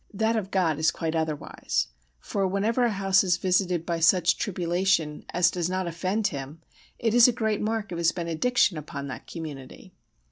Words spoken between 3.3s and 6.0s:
visited by such tribulation as does not